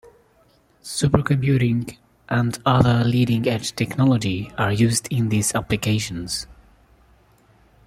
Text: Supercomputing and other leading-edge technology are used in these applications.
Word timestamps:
Supercomputing 0.81 1.95
and 2.27 2.57
other 2.65 3.03
leading-edge 3.03 3.75
technology 3.75 4.51
are 4.57 4.71
used 4.71 5.07
in 5.11 5.29
these 5.29 5.53
applications. 5.53 6.47